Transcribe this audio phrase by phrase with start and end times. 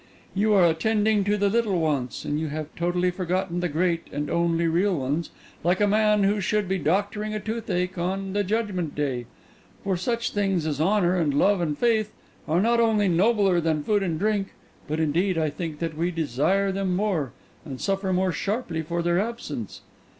[0.33, 4.31] You are attending to the little wants, and you have totally forgotten the great and
[4.31, 5.29] only real ones,
[5.63, 9.27] like a man who should be doctoring a toothache on the Judgment Day.
[9.83, 12.11] For such things as honour and love and faith
[12.47, 14.53] are not only nobler than food and drink,
[14.87, 17.31] but indeed I think that we desire them more,
[17.63, 19.81] and suffer more sharply for their absence.